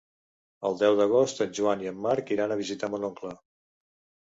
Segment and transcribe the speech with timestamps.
[0.69, 3.37] El deu d'agost en Joan i en Marc iran a visitar mon oncle.